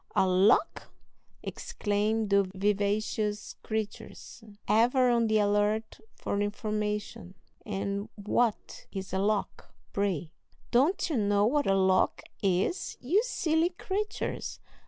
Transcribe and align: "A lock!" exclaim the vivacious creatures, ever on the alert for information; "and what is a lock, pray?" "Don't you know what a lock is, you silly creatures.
"A 0.15 0.25
lock!" 0.25 0.91
exclaim 1.43 2.27
the 2.29 2.41
vivacious 2.55 3.53
creatures, 3.61 4.43
ever 4.67 5.11
on 5.11 5.27
the 5.27 5.37
alert 5.37 5.99
for 6.15 6.41
information; 6.41 7.35
"and 7.67 8.09
what 8.15 8.87
is 8.91 9.13
a 9.13 9.19
lock, 9.19 9.75
pray?" 9.93 10.31
"Don't 10.71 11.07
you 11.07 11.17
know 11.17 11.45
what 11.45 11.67
a 11.67 11.75
lock 11.75 12.23
is, 12.41 12.97
you 12.99 13.21
silly 13.23 13.69
creatures. 13.69 14.59